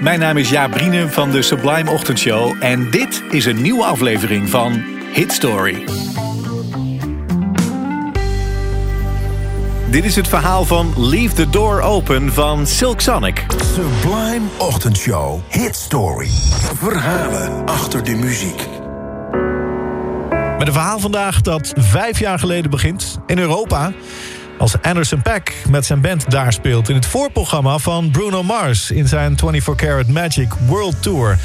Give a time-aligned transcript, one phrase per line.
[0.00, 2.56] mijn naam is Jaap Brienen van de Sublime Ochtendshow...
[2.60, 4.82] en dit is een nieuwe aflevering van
[5.12, 5.84] Hit Story.
[9.90, 13.46] Dit is het verhaal van Leave the Door Open van Silk Sonic.
[13.74, 16.28] Sublime Ochtendshow Hit Story.
[16.74, 18.66] Verhalen achter de muziek.
[20.58, 23.92] Met een verhaal vandaag dat vijf jaar geleden begint in Europa
[24.58, 26.88] als Anderson Pack met zijn band daar speelt...
[26.88, 28.90] in het voorprogramma van Bruno Mars...
[28.90, 31.38] in zijn 24 Karat Magic World Tour.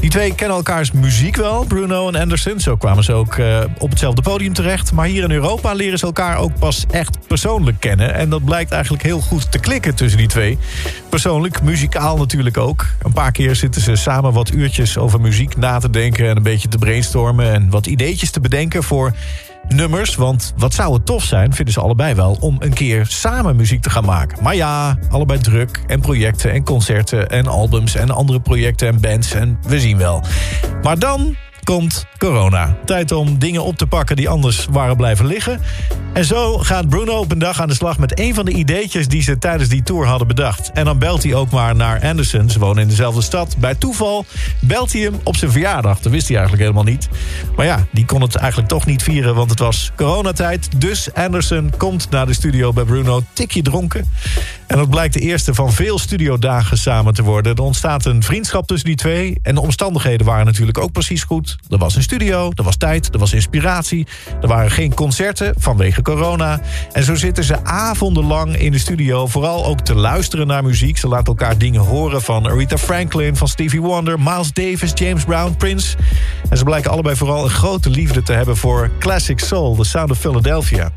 [0.00, 2.60] Die twee kennen elkaars muziek wel, Bruno en Anderson.
[2.60, 4.92] Zo kwamen ze ook uh, op hetzelfde podium terecht.
[4.92, 8.14] Maar hier in Europa leren ze elkaar ook pas echt persoonlijk kennen.
[8.14, 10.58] En dat blijkt eigenlijk heel goed te klikken tussen die twee.
[11.08, 12.86] Persoonlijk, muzikaal natuurlijk ook.
[13.02, 16.28] Een paar keer zitten ze samen wat uurtjes over muziek na te denken...
[16.28, 18.82] en een beetje te brainstormen en wat ideetjes te bedenken...
[18.82, 19.12] voor
[19.68, 20.14] nummers.
[20.14, 22.36] Want wat zou het tof zijn, vinden ze allebei wel...
[22.40, 24.42] om een keer samen muziek te gaan maken.
[24.42, 27.94] Maar ja, allebei druk en projecten en concerten en albums...
[27.94, 30.22] en andere projecten en bands en we zien wel.
[30.82, 32.76] Maar dan komt corona.
[32.84, 35.60] Tijd om dingen op te pakken die anders waren blijven liggen.
[36.12, 39.08] En zo gaat Bruno op een dag aan de slag met een van de ideetjes...
[39.08, 40.70] die ze tijdens die tour hadden bedacht.
[40.72, 42.50] En dan belt hij ook maar naar Anderson.
[42.50, 43.56] Ze wonen in dezelfde stad.
[43.58, 44.24] Bij toeval
[44.60, 46.00] belt hij hem op zijn verjaardag.
[46.00, 47.08] Dat wist hij eigenlijk helemaal niet.
[47.56, 49.34] Maar ja, die kon het eigenlijk toch niet vieren...
[49.34, 50.80] want het was coronatijd.
[50.80, 53.22] Dus Anderson komt naar de studio bij Bruno.
[53.32, 54.10] Tikje dronken.
[54.66, 57.54] En dat blijkt de eerste van veel studiodagen samen te worden.
[57.54, 59.38] Er ontstaat een vriendschap tussen die twee.
[59.42, 61.55] En de omstandigheden waren natuurlijk ook precies goed.
[61.70, 64.06] Er was een studio, er was tijd, er was inspiratie.
[64.40, 66.60] Er waren geen concerten vanwege corona.
[66.92, 69.26] En zo zitten ze avondenlang in de studio...
[69.26, 70.98] vooral ook te luisteren naar muziek.
[70.98, 73.36] Ze laten elkaar dingen horen van Aretha Franklin...
[73.36, 75.96] van Stevie Wonder, Miles Davis, James Brown, Prince.
[76.50, 78.56] En ze blijken allebei vooral een grote liefde te hebben...
[78.56, 80.92] voor classic soul, The Sound of Philadelphia.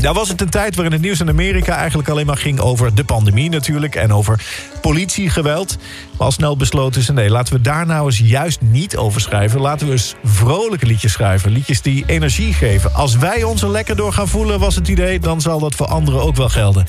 [0.00, 2.94] Nou was het een tijd waarin het nieuws in Amerika eigenlijk alleen maar ging over
[2.94, 3.94] de pandemie natuurlijk...
[3.94, 4.44] en over
[4.80, 5.76] politiegeweld.
[6.16, 9.60] Maar al snel besloten ze, nee, laten we daar nou eens juist niet over schrijven.
[9.60, 11.50] Laten we eens vrolijke liedjes schrijven.
[11.50, 12.94] Liedjes die energie geven.
[12.94, 15.20] Als wij ons er lekker door gaan voelen, was het idee...
[15.20, 16.86] dan zal dat voor anderen ook wel gelden.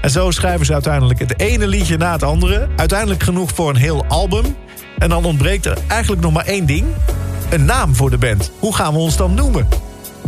[0.00, 2.68] En zo schrijven ze uiteindelijk het ene liedje na het andere.
[2.76, 4.56] Uiteindelijk genoeg voor een heel album.
[4.98, 6.86] En dan ontbreekt er eigenlijk nog maar één ding.
[7.50, 8.50] Een naam voor de band.
[8.58, 9.68] Hoe gaan we ons dan noemen?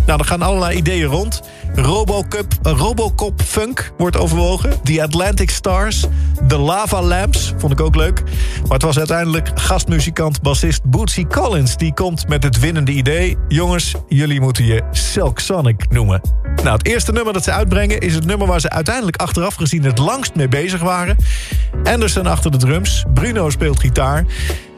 [0.06, 1.42] Nou, er gaan allerlei ideeën rond...
[1.74, 4.82] Robocup, Robocop Funk wordt overwogen.
[4.82, 6.06] The Atlantic Stars.
[6.48, 8.22] The Lava Lamps, vond ik ook leuk.
[8.62, 11.76] Maar het was uiteindelijk gastmuzikant, bassist Bootsy Collins...
[11.76, 13.36] die komt met het winnende idee.
[13.48, 16.20] Jongens, jullie moeten je Silk Sonic noemen.
[16.62, 18.00] Nou, het eerste nummer dat ze uitbrengen...
[18.00, 21.16] is het nummer waar ze uiteindelijk achteraf gezien het langst mee bezig waren.
[21.84, 23.04] Anderson achter de drums.
[23.14, 24.24] Bruno speelt gitaar.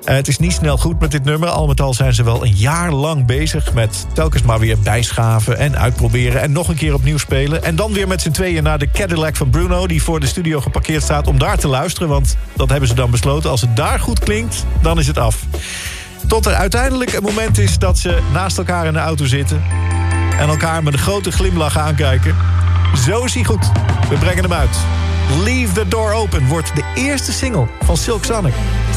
[0.06, 1.48] Uh, het is niet snel goed met dit nummer.
[1.48, 5.58] Al met al zijn ze wel een jaar lang bezig met telkens maar weer bijschaven
[5.58, 6.40] en uitproberen.
[6.40, 7.62] En nog een keer opnieuw spelen.
[7.62, 9.86] En dan weer met z'n tweeën naar de Cadillac van Bruno...
[9.86, 12.08] die voor de studio geparkeerd staat om daar te luisteren.
[12.08, 13.50] Want dat hebben ze dan besloten.
[13.50, 15.42] Als het daar goed klinkt, dan is het af.
[16.26, 19.62] Tot er uiteindelijk een moment is dat ze naast elkaar in de auto zitten...
[20.38, 22.34] en elkaar met een grote glimlach aankijken.
[23.06, 23.70] Zo is hij goed.
[24.08, 24.76] We brengen hem uit.
[25.28, 28.52] Leave the Door Open wordt de eerste single van Silk Sonic.
[28.52, 28.96] Oh.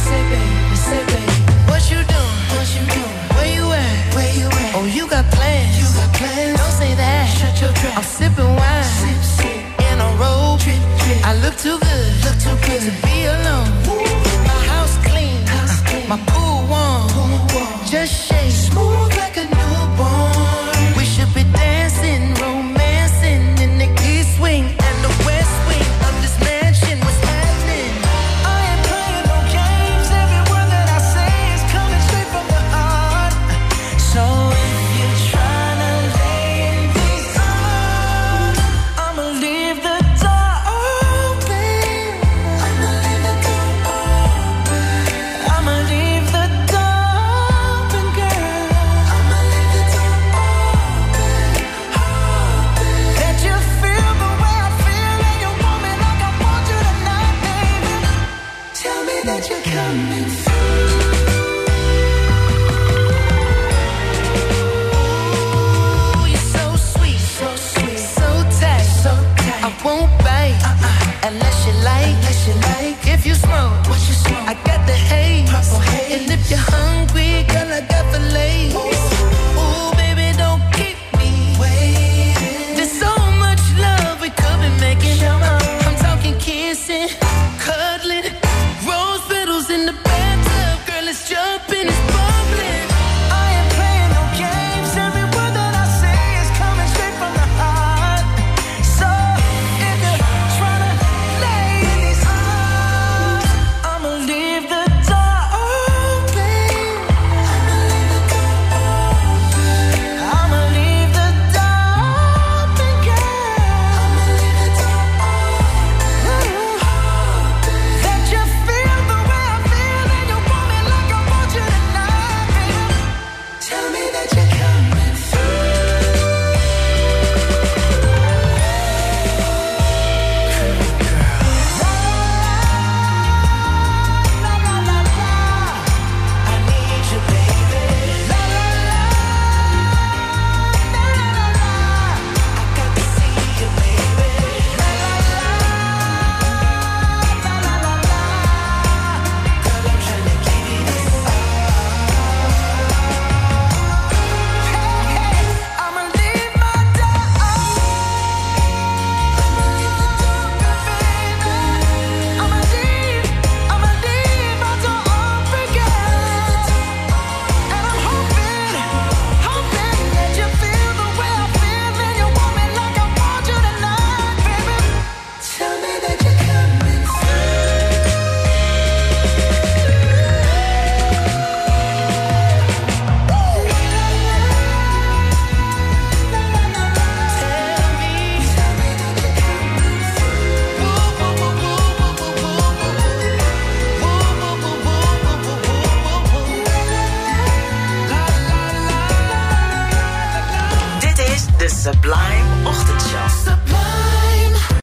[11.23, 12.23] I look too good.
[12.23, 13.67] Look too good to be alone.
[13.87, 14.03] Ooh.
[14.45, 15.45] My house clean.
[15.47, 16.07] House clean.
[16.07, 17.07] My pool warm.
[17.07, 17.85] Pool warm.
[17.85, 18.38] Just shake.